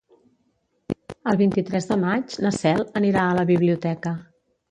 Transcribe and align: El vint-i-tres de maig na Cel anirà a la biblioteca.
El 1.31 1.37
vint-i-tres 1.41 1.89
de 1.91 1.97
maig 2.05 2.35
na 2.45 2.53
Cel 2.57 2.83
anirà 3.01 3.27
a 3.27 3.35
la 3.41 3.47
biblioteca. 3.51 4.15